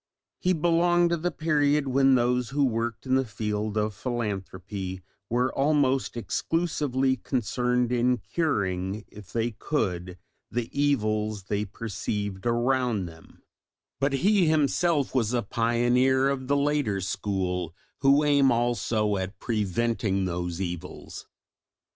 [0.39, 5.53] He belonged to the period when those who worked in the field of philanthropy were
[5.53, 10.17] almost exclusively concerned in curing, if they could,
[10.49, 13.43] the evils they perceived around them;
[13.99, 20.25] but he himself was a pioneer of the later school who aim also at preventing
[20.25, 21.27] those evils.